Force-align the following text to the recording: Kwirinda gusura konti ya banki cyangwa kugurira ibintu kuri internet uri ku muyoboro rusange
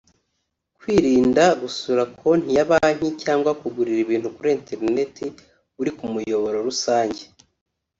Kwirinda 0.77 1.43
gusura 1.61 2.03
konti 2.19 2.49
ya 2.57 2.65
banki 2.69 3.07
cyangwa 3.23 3.51
kugurira 3.61 3.99
ibintu 4.05 4.27
kuri 4.35 4.49
internet 4.57 5.15
uri 5.79 5.91
ku 5.97 6.05
muyoboro 6.13 6.57
rusange 6.67 7.21